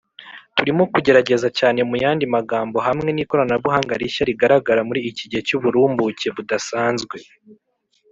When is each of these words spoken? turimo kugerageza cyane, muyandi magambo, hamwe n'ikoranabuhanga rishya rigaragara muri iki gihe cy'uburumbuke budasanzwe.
turimo 0.55 0.83
kugerageza 0.93 1.47
cyane, 1.59 1.79
muyandi 1.89 2.23
magambo, 2.35 2.77
hamwe 2.87 3.09
n'ikoranabuhanga 3.11 3.93
rishya 4.01 4.23
rigaragara 4.29 4.81
muri 4.87 4.99
iki 5.09 5.23
gihe 5.29 5.41
cy'uburumbuke 5.47 6.27
budasanzwe. 6.35 7.17